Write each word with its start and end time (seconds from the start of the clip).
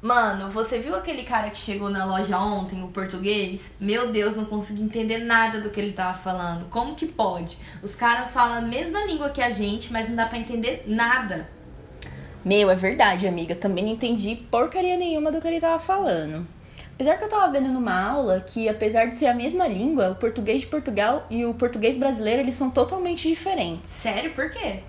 Mano, 0.00 0.48
você 0.48 0.78
viu 0.78 0.94
aquele 0.94 1.24
cara 1.24 1.50
que 1.50 1.58
chegou 1.58 1.90
na 1.90 2.04
loja 2.04 2.38
ontem, 2.38 2.80
o 2.84 2.88
português? 2.88 3.72
Meu 3.80 4.12
Deus, 4.12 4.36
não 4.36 4.44
consegui 4.44 4.80
entender 4.82 5.18
nada 5.18 5.60
do 5.60 5.70
que 5.70 5.80
ele 5.80 5.92
tava 5.92 6.16
falando. 6.16 6.70
Como 6.70 6.94
que 6.94 7.04
pode? 7.04 7.58
Os 7.82 7.96
caras 7.96 8.32
falam 8.32 8.58
a 8.58 8.60
mesma 8.60 9.04
língua 9.04 9.30
que 9.30 9.42
a 9.42 9.50
gente, 9.50 9.92
mas 9.92 10.08
não 10.08 10.14
dá 10.14 10.26
para 10.26 10.38
entender 10.38 10.84
nada. 10.86 11.48
Meu, 12.44 12.70
é 12.70 12.76
verdade, 12.76 13.26
amiga. 13.26 13.56
Também 13.56 13.84
não 13.84 13.90
entendi 13.90 14.36
porcaria 14.36 14.96
nenhuma 14.96 15.32
do 15.32 15.40
que 15.40 15.48
ele 15.48 15.60
tava 15.60 15.80
falando. 15.80 16.46
Apesar 16.94 17.16
que 17.16 17.24
eu 17.24 17.28
tava 17.28 17.50
vendo 17.50 17.68
numa 17.68 18.00
aula 18.00 18.40
que, 18.40 18.68
apesar 18.68 19.06
de 19.06 19.14
ser 19.14 19.26
a 19.26 19.34
mesma 19.34 19.66
língua, 19.66 20.10
o 20.10 20.14
português 20.14 20.60
de 20.60 20.68
Portugal 20.68 21.26
e 21.28 21.44
o 21.44 21.54
português 21.54 21.98
brasileiro, 21.98 22.42
eles 22.42 22.54
são 22.54 22.70
totalmente 22.70 23.28
diferentes. 23.28 23.90
Sério? 23.90 24.32
Por 24.32 24.48
quê? 24.48 24.82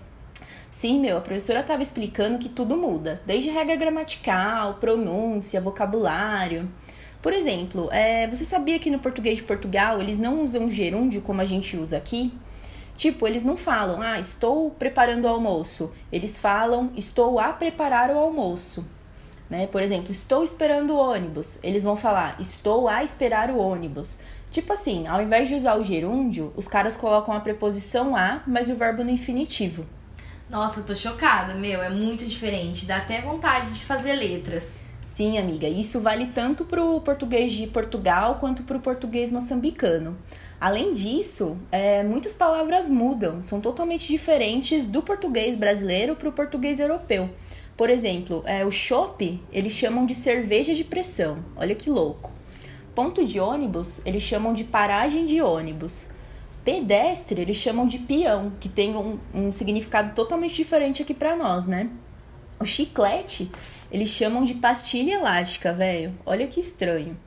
Sim, 0.72 1.00
meu, 1.00 1.18
a 1.18 1.22
professora 1.22 1.62
estava 1.62 1.82
explicando 1.82 2.38
que 2.38 2.48
tudo 2.48 2.78
muda, 2.78 3.22
desde 3.26 3.50
regra 3.50 3.76
gramatical, 3.76 4.76
pronúncia, 4.76 5.60
vocabulário. 5.60 6.70
Por 7.22 7.34
exemplo, 7.34 7.90
é, 7.92 8.28
você 8.28 8.46
sabia 8.46 8.78
que 8.78 8.92
no 8.92 9.00
português 9.00 9.38
de 9.38 9.44
Portugal 9.44 10.00
eles 10.00 10.20
não 10.20 10.44
usam 10.44 10.70
gerúndio 10.70 11.22
como 11.22 11.42
a 11.42 11.46
gente 11.46 11.76
usa 11.76 11.98
aqui? 11.98 12.32
Tipo, 12.96 13.28
eles 13.28 13.44
não 13.44 13.58
falam, 13.58 14.02
ah, 14.02 14.20
estou 14.20 14.70
preparando 14.72 15.26
o 15.26 15.28
almoço. 15.28 15.92
Eles 16.12 16.38
falam, 16.38 16.92
estou 16.96 17.40
a 17.40 17.52
preparar 17.52 18.12
o 18.12 18.18
almoço. 18.20 18.86
Né? 19.50 19.66
Por 19.68 19.82
exemplo, 19.82 20.12
estou 20.12 20.44
esperando 20.44 20.94
o 20.94 20.98
ônibus. 20.98 21.58
Eles 21.64 21.82
vão 21.84 21.98
falar, 21.98 22.40
estou 22.40 22.88
a 22.88 23.04
esperar 23.04 23.50
o 23.50 23.58
ônibus. 23.58 24.22
Tipo 24.52 24.74
assim, 24.74 25.08
ao 25.08 25.22
invés 25.22 25.48
de 25.48 25.56
usar 25.56 25.76
o 25.76 25.84
gerúndio, 25.84 26.54
os 26.56 26.68
caras 26.68 26.96
colocam 26.96 27.34
a 27.34 27.40
preposição 27.40 28.16
a, 28.16 28.44
mas 28.46 28.70
o 28.70 28.76
verbo 28.76 29.04
no 29.04 29.10
infinitivo. 29.10 29.86
Nossa, 30.50 30.82
tô 30.82 30.96
chocada, 30.96 31.54
meu, 31.54 31.84
é 31.84 31.92
muito 31.92 32.26
diferente. 32.26 32.88
Dá 32.88 32.98
até 32.98 33.22
vontade 33.22 33.72
de 33.72 33.86
fazer 33.86 34.14
letras. 34.14 34.82
Sim, 35.06 35.38
amiga, 35.38 35.68
isso 35.68 36.02
vale 36.02 36.28
tanto 36.28 36.66
pro 36.66 37.00
português 37.02 37.52
de 37.52 37.68
Portugal 37.68 38.38
quanto 38.40 38.64
pro 38.64 38.80
português 38.80 39.30
moçambicano. 39.30 40.18
Além 40.60 40.92
disso, 40.94 41.56
é, 41.72 42.04
muitas 42.04 42.34
palavras 42.34 42.90
mudam, 42.90 43.44
são 43.44 43.62
totalmente 43.62 44.08
diferentes 44.08 44.88
do 44.88 45.04
português 45.04 45.56
brasileiro 45.56 46.16
pro 46.16 46.32
português 46.32 46.80
europeu. 46.80 47.30
Por 47.78 47.90
exemplo, 47.92 48.42
é, 48.46 48.66
o 48.66 48.72
chopp 48.72 49.40
eles 49.52 49.74
chamam 49.74 50.08
de 50.08 50.16
cerveja 50.16 50.74
de 50.74 50.84
pressão. 50.84 51.44
Olha 51.56 51.76
que 51.76 51.92
louco. 51.92 52.34
Ponto 52.96 53.24
de 53.24 53.40
ônibus 53.40 54.02
eles 54.04 54.24
chamam 54.24 54.54
de 54.54 54.64
paragem 54.64 55.28
de 55.28 55.42
ônibus. 55.42 56.10
Pedestre, 56.64 57.42
eles 57.42 57.58
chamam 57.58 57.88
de 57.88 57.98
peão, 57.98 58.52
que 58.60 58.70
tem 58.70 58.96
um, 58.96 59.18
um 59.34 59.52
significado 59.52 60.14
totalmente 60.14 60.56
diferente 60.56 61.02
aqui 61.02 61.14
para 61.14 61.36
nós, 61.36 61.68
né? 61.68 61.90
O 62.60 62.66
chiclete, 62.66 63.50
eles 63.92 64.10
chamam 64.10 64.44
de 64.44 64.54
pastilha 64.54 65.16
elástica, 65.16 65.72
velho. 65.72 66.14
Olha 66.26 66.48
que 66.48 66.60
estranho. 66.60 67.18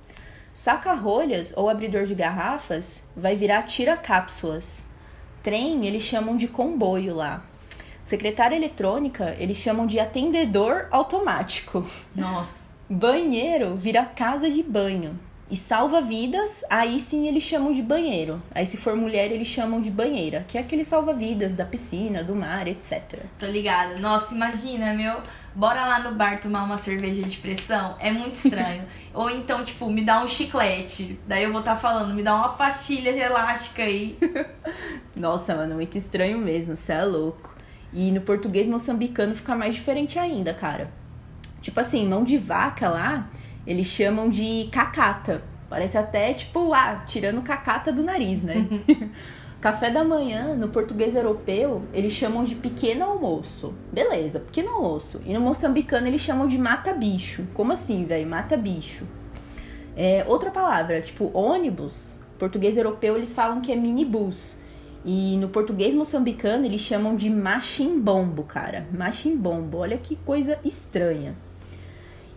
Saca-rolhas 0.53 1.55
ou 1.56 1.70
abridor 1.70 2.05
de 2.05 2.14
garrafas 2.14 3.03
vai 3.16 3.34
virar 3.34 3.62
tira-cápsulas. 3.62 4.86
Trem, 5.42 5.86
eles 5.86 6.03
chamam 6.03 6.36
de 6.36 6.47
comboio 6.47 7.14
lá. 7.14 7.42
Secretária 8.05 8.56
eletrônica, 8.56 9.34
eles 9.38 9.56
chamam 9.56 9.86
de 9.86 9.98
atendedor 9.98 10.88
automático. 10.91 11.86
Nossa. 12.14 12.66
Banheiro 12.88 13.75
vira 13.77 14.05
casa 14.05 14.50
de 14.50 14.62
banho. 14.62 15.19
E 15.53 15.56
salva-vidas, 15.56 16.64
aí 16.70 16.98
sim 16.98 17.28
eles 17.28 17.42
chamam 17.42 17.75
de 17.75 17.83
banheiro. 17.83 18.41
Aí 18.55 18.64
se 18.64 18.78
for 18.78 18.97
mulher, 18.97 19.31
eles 19.31 19.47
chamam 19.47 19.83
de 19.83 19.91
banheira, 19.91 20.47
que 20.48 20.56
é 20.56 20.62
aquele 20.62 20.83
salva-vidas 20.83 21.55
da 21.55 21.62
piscina, 21.62 22.25
do 22.25 22.34
mar, 22.34 22.67
etc. 22.67 23.19
Tô 23.39 23.44
ligada. 23.44 23.98
Nossa, 23.98 24.34
imagina, 24.34 24.94
meu, 24.94 25.20
bora 25.55 25.86
lá 25.86 25.98
no 25.98 26.14
bar 26.14 26.41
tomar 26.41 26.62
uma 26.62 26.78
cerveja 26.78 27.20
de 27.20 27.36
pressão. 27.36 27.97
É 28.00 28.11
muito 28.11 28.36
estranho. 28.36 28.84
Ou 29.12 29.28
então, 29.28 29.62
tipo, 29.62 29.91
me 29.91 30.03
dá 30.03 30.25
um 30.25 30.27
chiclete. 30.27 31.20
Daí 31.28 31.43
eu 31.43 31.50
vou 31.50 31.60
estar 31.60 31.75
tá 31.75 31.78
falando, 31.78 32.15
me 32.15 32.22
dá 32.22 32.34
uma 32.34 32.49
pastilha 32.49 33.10
elástica 33.10 33.82
aí. 33.82 34.16
Nossa, 35.15 35.55
mano, 35.55 35.75
muito 35.75 35.99
estranho 35.99 36.38
mesmo, 36.38 36.78
você 36.78 36.94
é 36.94 37.05
louco. 37.05 37.55
E 37.93 38.10
no 38.10 38.22
português 38.22 38.66
moçambicano 38.66 39.34
fica 39.34 39.55
mais 39.55 39.75
diferente 39.75 40.19
ainda, 40.19 40.55
cara. 40.55 40.91
Tipo 41.60 41.78
assim, 41.78 42.09
mão 42.09 42.25
de 42.25 42.38
vaca 42.38 42.88
lá 42.88 43.28
eles 43.66 43.87
chamam 43.87 44.28
de 44.28 44.69
cacata. 44.72 45.43
Parece 45.72 45.97
até 45.97 46.34
tipo, 46.34 46.75
ah, 46.75 47.03
tirando 47.06 47.41
cacata 47.41 47.91
do 47.91 48.03
nariz, 48.03 48.43
né? 48.43 48.66
Café 49.59 49.88
da 49.88 50.05
manhã, 50.05 50.55
no 50.55 50.69
português 50.69 51.16
europeu, 51.16 51.81
eles 51.94 52.12
chamam 52.12 52.44
de 52.44 52.55
pequeno 52.55 53.03
almoço. 53.03 53.72
Beleza, 53.91 54.38
pequeno 54.38 54.69
almoço. 54.69 55.22
E 55.25 55.32
no 55.32 55.41
moçambicano 55.41 56.06
eles 56.06 56.21
chamam 56.21 56.47
de 56.47 56.59
mata-bicho. 56.59 57.47
Como 57.55 57.72
assim, 57.72 58.05
velho? 58.05 58.28
Mata-bicho. 58.28 59.06
É, 59.97 60.22
outra 60.28 60.50
palavra, 60.50 61.00
tipo 61.00 61.31
ônibus, 61.32 62.21
português 62.38 62.77
europeu 62.77 63.16
eles 63.16 63.32
falam 63.32 63.62
que 63.62 63.72
é 63.72 63.75
minibus. 63.75 64.59
E 65.06 65.38
no 65.38 65.49
português 65.49 65.94
moçambicano 65.94 66.66
eles 66.66 66.82
chamam 66.82 67.16
de 67.16 67.31
machimbombo, 67.31 68.43
cara. 68.43 68.87
Machimbombo, 68.93 69.78
olha 69.78 69.97
que 69.97 70.16
coisa 70.16 70.59
estranha. 70.62 71.34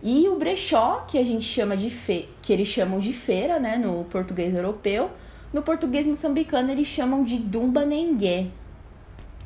E 0.06 0.28
o 0.28 0.38
brechó, 0.38 1.04
que 1.08 1.18
a 1.18 1.24
gente 1.24 1.44
chama 1.44 1.76
de 1.76 1.90
fe... 1.90 2.28
que 2.40 2.52
eles 2.52 2.68
chamam 2.68 3.00
de 3.00 3.12
feira, 3.12 3.58
né, 3.58 3.76
no 3.76 4.04
português 4.04 4.54
europeu, 4.54 5.10
no 5.52 5.62
português 5.62 6.06
moçambicano 6.06 6.70
eles 6.70 6.86
chamam 6.86 7.24
de 7.24 7.36
dumbanengue. 7.38 8.52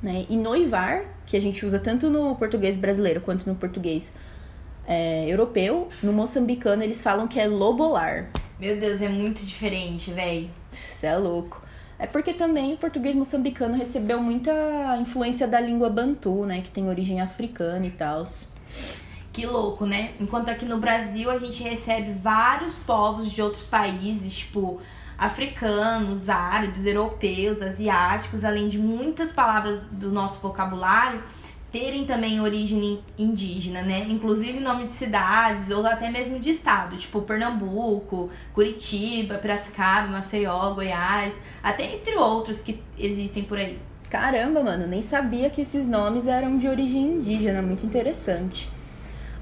Né? 0.02 0.26
E 0.28 0.36
noivar, 0.36 1.04
que 1.24 1.34
a 1.34 1.40
gente 1.40 1.64
usa 1.64 1.78
tanto 1.78 2.10
no 2.10 2.36
português 2.36 2.76
brasileiro 2.76 3.22
quanto 3.22 3.48
no 3.48 3.54
português 3.54 4.12
é, 4.86 5.26
europeu, 5.26 5.88
no 6.02 6.12
moçambicano 6.12 6.82
eles 6.82 7.00
falam 7.00 7.26
que 7.26 7.40
é 7.40 7.46
lobolar. 7.46 8.28
Meu 8.58 8.78
Deus, 8.78 9.00
é 9.00 9.08
muito 9.08 9.42
diferente, 9.46 10.12
véi. 10.12 10.50
Você 10.70 11.06
é 11.06 11.16
louco. 11.16 11.62
É 11.98 12.06
porque 12.06 12.34
também 12.34 12.74
o 12.74 12.76
português 12.76 13.16
moçambicano 13.16 13.78
recebeu 13.78 14.20
muita 14.20 14.52
influência 15.00 15.48
da 15.48 15.58
língua 15.58 15.88
bantu, 15.88 16.44
né, 16.44 16.60
que 16.60 16.70
tem 16.70 16.86
origem 16.86 17.18
africana 17.18 17.86
e 17.86 17.90
tal. 17.92 18.26
Que 19.32 19.46
louco, 19.46 19.86
né? 19.86 20.12
Enquanto 20.18 20.48
aqui 20.48 20.64
no 20.64 20.78
Brasil 20.78 21.30
a 21.30 21.38
gente 21.38 21.62
recebe 21.62 22.12
vários 22.12 22.74
povos 22.74 23.30
de 23.30 23.40
outros 23.40 23.64
países, 23.64 24.38
tipo 24.38 24.80
africanos, 25.16 26.28
árabes, 26.28 26.86
europeus, 26.86 27.60
asiáticos, 27.60 28.44
além 28.44 28.68
de 28.68 28.78
muitas 28.78 29.30
palavras 29.30 29.78
do 29.92 30.10
nosso 30.10 30.40
vocabulário 30.40 31.22
terem 31.70 32.04
também 32.04 32.40
origem 32.40 33.00
indígena, 33.16 33.82
né? 33.82 34.06
Inclusive 34.08 34.58
nome 34.58 34.88
de 34.88 34.94
cidades 34.94 35.70
ou 35.70 35.86
até 35.86 36.10
mesmo 36.10 36.40
de 36.40 36.50
estado, 36.50 36.96
tipo 36.96 37.22
Pernambuco, 37.22 38.30
Curitiba, 38.52 39.36
Piracicaba, 39.36 40.08
Maceió, 40.08 40.74
Goiás, 40.74 41.40
até 41.62 41.94
entre 41.94 42.16
outros 42.16 42.60
que 42.60 42.82
existem 42.98 43.44
por 43.44 43.58
aí. 43.58 43.78
Caramba, 44.08 44.62
mano, 44.64 44.88
nem 44.88 45.02
sabia 45.02 45.48
que 45.48 45.60
esses 45.60 45.88
nomes 45.88 46.26
eram 46.26 46.58
de 46.58 46.66
origem 46.66 47.02
indígena, 47.02 47.62
muito 47.62 47.86
interessante. 47.86 48.68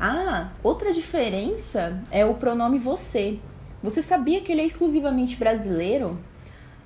Ah, 0.01 0.51
outra 0.63 0.93
diferença 0.93 2.01
é 2.11 2.25
o 2.25 2.35
pronome 2.35 2.79
você. 2.79 3.39
Você 3.83 4.03
sabia 4.03 4.41
que 4.41 4.53
ele 4.53 4.61
é 4.61 4.67
exclusivamente 4.67 5.37
brasileiro? 5.37 6.19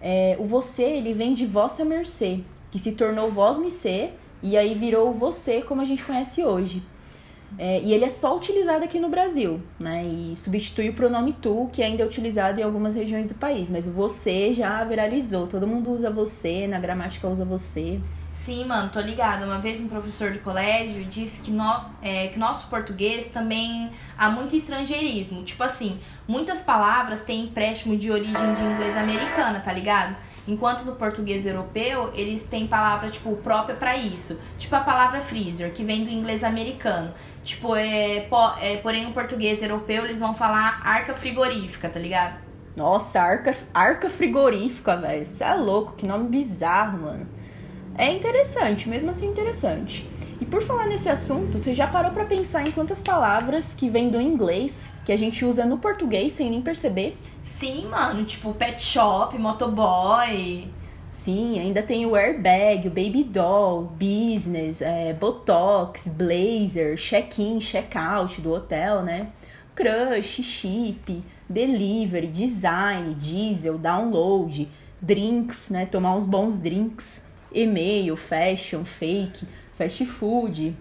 É, 0.00 0.37
o 0.39 0.45
você 0.45 0.83
ele 0.83 1.12
vem 1.12 1.34
de 1.34 1.47
vossa 1.47 1.84
mercê, 1.84 2.41
que 2.71 2.78
se 2.78 2.93
tornou 2.93 3.31
vós 3.31 3.59
me 3.59 3.71
ser 3.71 4.19
e 4.43 4.56
aí 4.56 4.75
virou 4.75 5.12
você 5.12 5.62
como 5.62 5.81
a 5.81 5.84
gente 5.84 6.03
conhece 6.03 6.43
hoje. 6.43 6.83
É, 7.59 7.81
e 7.83 7.93
ele 7.93 8.05
é 8.05 8.09
só 8.09 8.37
utilizado 8.37 8.83
aqui 8.83 8.99
no 8.99 9.11
Brasil, 9.11 9.61
né? 9.78 10.05
E 10.05 10.34
substitui 10.34 10.89
o 10.89 10.95
pronome 10.95 11.34
tu, 11.34 11.69
que 11.71 11.83
ainda 11.83 12.03
é 12.03 12.06
utilizado 12.06 12.59
em 12.59 12.62
algumas 12.62 12.95
regiões 12.95 13.28
do 13.28 13.34
país. 13.34 13.69
Mas 13.69 13.87
o 13.87 13.93
você 13.93 14.53
já 14.55 14.83
viralizou. 14.84 15.47
Todo 15.47 15.67
mundo 15.67 15.91
usa 15.93 16.11
você, 16.11 16.67
na 16.67 16.78
gramática 16.78 17.28
usa 17.28 17.45
você. 17.45 17.99
Sim, 18.34 18.65
mano, 18.65 18.91
tô 18.91 19.00
ligada. 19.00 19.44
Uma 19.47 19.59
vez 19.59 19.81
um 19.81 19.87
professor 19.87 20.32
de 20.32 20.41
colégio 20.41 21.04
disse 21.04 21.42
que, 21.42 21.51
no, 21.51 21.84
é, 22.03 22.28
que 22.28 22.39
nosso 22.39 22.66
português 22.68 23.27
também 23.27 23.91
há 24.18 24.28
muito 24.30 24.57
estrangeirismo. 24.57 25.45
Tipo 25.45 25.62
assim, 25.62 26.01
muitas 26.27 26.60
palavras 26.60 27.22
têm 27.22 27.45
empréstimo 27.45 27.97
de 27.97 28.10
origem 28.10 28.54
de 28.54 28.62
inglês 28.62 28.97
americana, 28.97 29.60
tá 29.60 29.72
ligado? 29.72 30.16
Enquanto 30.47 30.83
no 30.83 30.97
português 30.97 31.47
europeu, 31.47 32.10
eles 32.15 32.42
têm 32.42 32.66
palavra, 32.66 33.09
tipo, 33.09 33.36
própria 33.36 33.77
para 33.77 33.97
isso. 33.97 34.41
Tipo 34.59 34.74
a 34.74 34.80
palavra 34.80 35.21
freezer, 35.21 35.72
que 35.72 35.84
vem 35.84 36.04
do 36.04 36.10
inglês 36.10 36.42
americano. 36.42 37.15
Tipo, 37.45 37.77
é, 37.77 38.27
po, 38.28 38.54
é, 38.60 38.78
porém 38.78 39.04
no 39.04 39.12
português 39.12 39.62
europeu 39.62 40.04
eles 40.04 40.18
vão 40.18 40.34
falar 40.34 40.80
arca 40.84 41.15
frigorífica, 41.15 41.89
tá 41.89 42.01
ligado? 42.01 42.41
Nossa, 42.74 43.21
arca, 43.21 43.54
arca 43.72 44.10
frigorífica, 44.10 44.97
velho. 44.97 45.22
Isso 45.22 45.45
é 45.45 45.54
louco, 45.54 45.92
que 45.92 46.09
nome 46.09 46.28
bizarro, 46.28 47.03
mano. 47.03 47.41
É 47.97 48.12
interessante, 48.12 48.89
mesmo 48.89 49.10
assim 49.10 49.27
interessante. 49.27 50.09
E 50.41 50.44
por 50.44 50.62
falar 50.62 50.86
nesse 50.86 51.09
assunto, 51.09 51.60
você 51.60 51.74
já 51.74 51.86
parou 51.86 52.10
para 52.10 52.24
pensar 52.24 52.66
em 52.66 52.72
quantas 52.72 53.00
palavras 53.00 53.74
que 53.74 53.89
vêm 53.89 54.10
do 54.10 54.21
inglês 54.21 54.89
que 55.04 55.12
a 55.12 55.16
gente 55.16 55.44
usa 55.44 55.65
no 55.65 55.78
português 55.78 56.33
sem 56.33 56.50
nem 56.50 56.62
perceber? 56.62 57.16
Sim, 57.42 57.86
mano, 57.86 58.24
tipo 58.24 58.53
pet 58.54 58.83
shop, 58.83 59.36
motoboy. 59.39 60.68
Sim, 61.10 61.59
ainda 61.59 61.83
tem 61.83 62.06
o 62.06 62.16
airbag, 62.16 62.89
o 62.89 62.91
baby 62.91 63.22
doll, 63.22 63.83
business, 63.83 64.80
é, 64.80 65.12
botox, 65.12 66.09
blazer, 66.09 66.97
check-in, 66.97 67.60
check-out 67.60 68.41
do 68.41 68.53
hotel, 68.53 69.03
né? 69.03 69.28
crush, 69.74 70.42
chip, 70.42 71.22
delivery, 71.48 72.27
design, 72.27 73.15
diesel, 73.15 73.78
download, 73.78 74.68
drinks, 75.00 75.71
né? 75.71 75.86
Tomar 75.86 76.16
uns 76.16 76.24
bons 76.24 76.59
drinks, 76.59 77.22
e-mail, 77.54 78.16
fashion, 78.16 78.84
fake, 78.84 79.47
fast 79.77 80.04
food, 80.07 80.75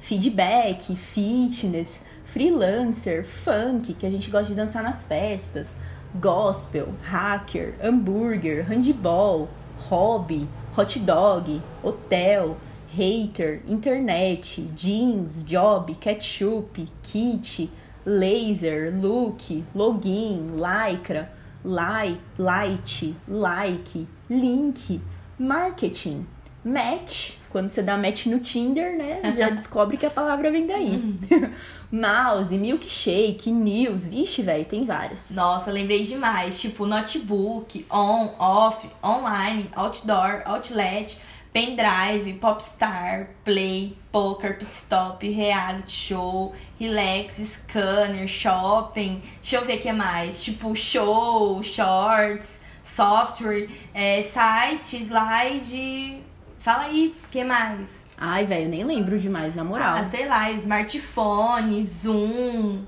feedback, 0.00 0.82
fitness, 0.82 2.02
freelancer, 2.24 3.24
funk, 3.24 3.94
que 3.94 4.06
a 4.06 4.10
gente 4.10 4.30
gosta 4.30 4.48
de 4.48 4.54
dançar 4.54 4.82
nas 4.82 5.04
festas, 5.04 5.78
gospel, 6.20 6.88
hacker, 7.02 7.74
hambúrguer, 7.82 8.62
handball, 8.62 9.48
hobby, 9.88 10.48
hot 10.76 10.98
dog, 11.00 11.62
hotel, 11.82 12.56
hater, 12.88 13.62
internet, 13.66 14.60
jeans, 14.74 15.42
job, 15.42 15.94
ketchup, 16.00 16.88
kit, 17.02 17.70
laser, 18.04 18.90
look, 18.90 19.40
login, 19.74 20.56
lycra, 20.56 21.28
like, 21.64 22.20
light, 22.38 23.16
like, 23.28 24.06
link, 24.28 25.00
marketing, 25.38 26.26
match, 26.64 27.32
quando 27.50 27.70
você 27.70 27.82
dá 27.82 27.96
match 27.96 28.26
no 28.26 28.40
Tinder, 28.40 28.96
né? 28.96 29.20
Já 29.38 29.50
descobre 29.50 29.96
que 29.96 30.04
a 30.04 30.10
palavra 30.10 30.50
vem 30.50 30.66
daí. 30.66 31.00
Mouse, 31.90 32.56
milkshake, 32.56 33.50
news, 33.50 34.06
vixe, 34.06 34.42
velho, 34.42 34.64
tem 34.64 34.84
várias. 34.84 35.30
Nossa, 35.30 35.70
lembrei 35.70 36.04
demais. 36.04 36.60
Tipo, 36.60 36.84
notebook, 36.84 37.86
on, 37.90 38.34
off, 38.38 38.88
online, 39.02 39.70
outdoor, 39.74 40.42
outlet, 40.44 41.18
pendrive, 41.52 42.34
popstar, 42.34 43.28
play, 43.44 43.96
poker, 44.12 44.58
pitstop, 44.58 45.22
reality 45.22 45.90
show, 45.90 46.54
relax, 46.78 47.36
scanner, 47.36 48.28
shopping. 48.28 49.22
Deixa 49.40 49.56
eu 49.56 49.64
ver 49.64 49.78
o 49.78 49.80
que 49.80 49.92
mais. 49.92 50.44
Tipo, 50.44 50.74
show, 50.74 51.62
shorts, 51.62 52.60
software, 52.86 53.68
é, 53.92 54.22
site, 54.22 54.96
slide. 55.02 56.22
Fala 56.58 56.84
aí, 56.84 57.14
o 57.24 57.28
que 57.28 57.44
mais? 57.44 58.06
Ai, 58.16 58.46
velho, 58.46 58.68
nem 58.68 58.84
lembro 58.84 59.18
demais, 59.18 59.54
na 59.54 59.62
moral. 59.62 59.98
Ah, 59.98 60.04
sei 60.04 60.26
lá, 60.26 60.50
smartphone, 60.52 61.82
Zoom, 61.84 62.84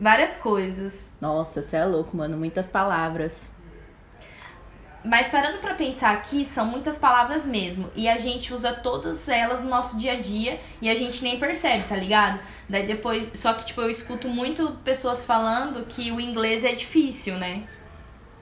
várias 0.00 0.38
coisas. 0.38 1.12
Nossa, 1.20 1.60
você 1.60 1.76
é 1.76 1.84
louco, 1.84 2.16
mano, 2.16 2.36
muitas 2.36 2.66
palavras. 2.66 3.50
Mas 5.04 5.28
parando 5.28 5.58
para 5.58 5.74
pensar 5.74 6.10
aqui, 6.12 6.44
são 6.44 6.66
muitas 6.66 6.98
palavras 6.98 7.46
mesmo. 7.46 7.90
E 7.94 8.08
a 8.08 8.16
gente 8.16 8.52
usa 8.52 8.72
todas 8.72 9.28
elas 9.28 9.62
no 9.62 9.68
nosso 9.68 9.96
dia 9.96 10.12
a 10.12 10.20
dia 10.20 10.60
e 10.82 10.90
a 10.90 10.94
gente 10.94 11.22
nem 11.22 11.38
percebe, 11.38 11.84
tá 11.84 11.94
ligado? 11.94 12.40
Daí 12.68 12.86
depois. 12.86 13.30
Só 13.34 13.54
que, 13.54 13.66
tipo, 13.66 13.80
eu 13.80 13.88
escuto 13.88 14.28
muito 14.28 14.72
pessoas 14.84 15.24
falando 15.24 15.86
que 15.86 16.10
o 16.10 16.20
inglês 16.20 16.64
é 16.64 16.74
difícil, 16.74 17.36
né? 17.36 17.62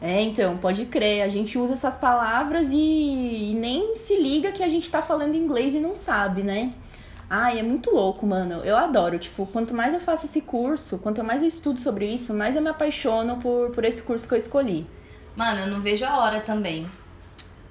É, 0.01 0.23
então, 0.23 0.57
pode 0.59 0.87
crer. 0.87 1.23
A 1.23 1.29
gente 1.29 1.59
usa 1.59 1.75
essas 1.75 1.97
palavras 1.97 2.69
e, 2.71 3.53
e 3.53 3.55
nem 3.55 3.97
se 3.97 4.17
liga 4.21 4.53
que 4.53 4.63
a 4.63 4.69
gente 4.69 4.91
tá 4.91 5.03
falando 5.03 5.35
inglês 5.35 5.75
e 5.75 5.81
não 5.81 5.97
sabe, 5.97 6.43
né? 6.43 6.73
Ai, 7.29 7.59
é 7.59 7.63
muito 7.63 7.91
louco, 7.91 8.27
mano. 8.27 8.63
Eu 8.65 8.77
adoro. 8.77 9.19
Tipo, 9.19 9.47
quanto 9.47 9.75
mais 9.75 9.93
eu 9.93 10.01
faço 10.01 10.27
esse 10.27 10.43
curso, 10.43 10.99
quanto 10.99 11.25
mais 11.25 11.43
eu 11.43 11.49
estudo 11.49 11.81
sobre 11.81 12.07
isso, 12.07 12.33
mais 12.33 12.55
eu 12.55 12.63
me 12.63 12.69
apaixono 12.69 13.39
por, 13.39 13.71
por 13.71 13.85
esse 13.85 14.03
curso 14.03 14.29
que 14.29 14.35
eu 14.35 14.39
escolhi. 14.39 14.87
Mano, 15.35 15.61
eu 15.61 15.67
não 15.67 15.81
vejo 15.81 16.05
a 16.05 16.19
hora 16.19 16.41
também. 16.41 16.87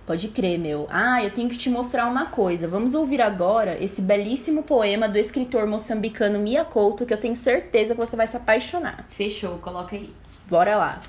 Pode 0.06 0.28
crer, 0.28 0.60
meu. 0.60 0.88
Ah, 0.92 1.24
eu 1.24 1.32
tenho 1.32 1.50
que 1.50 1.58
te 1.58 1.68
mostrar 1.68 2.06
uma 2.06 2.28
coisa. 2.28 2.68
Vamos 2.68 2.94
ouvir 2.94 3.22
agora 3.22 3.82
esse 3.84 4.02
belíssimo 4.02 4.62
poema 4.62 5.10
do 5.10 5.18
escritor 5.18 5.66
moçambicano 5.66 6.38
Mia 6.38 6.64
Couto, 6.64 7.06
que 7.06 7.14
eu 7.14 7.20
tenho 7.20 7.36
certeza 7.36 7.96
que 7.96 8.00
você 8.00 8.16
vai 8.16 8.28
se 8.28 8.38
apaixonar. 8.38 9.06
Fechou, 9.10 9.58
coloca 9.58 9.96
aí. 9.96 10.14
Bora 10.48 10.76
lá. 10.76 11.02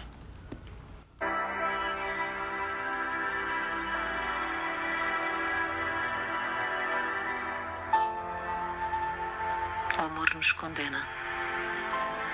Nos 10.36 10.52
condena. 10.52 11.08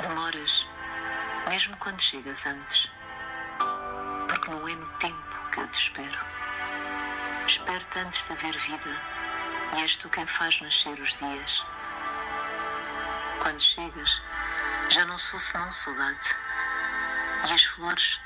Demoras, 0.02 0.66
mesmo 1.48 1.76
quando 1.76 2.00
chegas 2.00 2.44
antes. 2.46 2.90
Porque 4.28 4.50
não 4.50 4.66
é 4.66 4.74
no 4.74 4.86
tempo 4.98 5.50
que 5.52 5.60
eu 5.60 5.68
te 5.68 5.74
espero. 5.74 6.18
Espero-te 7.46 8.00
antes 8.00 8.26
de 8.26 8.32
haver 8.32 8.58
vida 8.58 9.00
e 9.74 9.82
és 9.82 9.96
tu 9.98 10.08
quem 10.08 10.26
faz 10.26 10.60
nascer 10.60 10.98
os 10.98 11.14
dias. 11.14 11.64
Quando 13.40 13.60
chegas, 13.60 14.20
já 14.88 15.04
não 15.06 15.16
sou 15.16 15.38
senão 15.38 15.70
saudade. 15.70 16.36
E 17.48 17.52
as 17.52 17.64
flores 17.66 18.18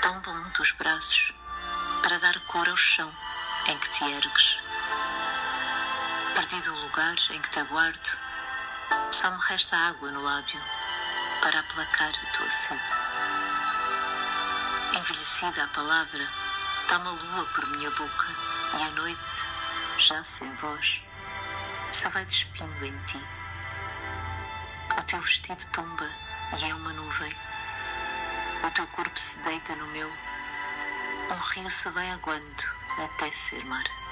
tombam-te 0.00 0.62
os 0.62 0.70
braços 0.72 1.34
para 2.04 2.18
dar 2.18 2.38
cor 2.46 2.68
ao 2.68 2.76
chão 2.76 3.12
em 3.66 3.76
que 3.78 3.90
te 3.90 4.04
ergues. 4.04 4.60
Perdido 6.36 6.72
o 6.72 6.82
lugar 6.82 7.16
em 7.30 7.40
que 7.40 7.50
te 7.50 7.58
aguardo, 7.58 8.23
só 9.10 9.30
me 9.30 9.38
resta 9.48 9.76
água 9.76 10.10
no 10.10 10.22
lábio 10.22 10.60
para 11.40 11.60
aplacar 11.60 12.10
a 12.10 12.36
tua 12.36 12.50
sede. 12.50 12.80
Envelhecida 14.96 15.64
a 15.64 15.68
palavra, 15.68 16.28
toma 16.88 17.10
lua 17.10 17.46
por 17.54 17.66
minha 17.68 17.90
boca 17.90 18.26
e 18.78 18.82
a 18.82 18.90
noite, 18.90 19.42
já 19.98 20.22
sem 20.24 20.52
voz, 20.56 21.02
se 21.90 22.08
vai 22.08 22.24
despindo 22.24 22.84
em 22.84 22.98
ti. 23.06 23.20
O 24.98 25.02
teu 25.02 25.20
vestido 25.20 25.64
tomba 25.72 26.08
e 26.58 26.64
é 26.64 26.74
uma 26.74 26.92
nuvem. 26.92 27.34
O 28.62 28.70
teu 28.70 28.86
corpo 28.88 29.18
se 29.18 29.36
deita 29.38 29.74
no 29.76 29.86
meu. 29.88 30.10
Um 31.30 31.38
rio 31.52 31.70
se 31.70 31.88
vai 31.90 32.10
aguando 32.10 32.64
até 32.98 33.30
ser 33.30 33.64
mar. 33.64 34.03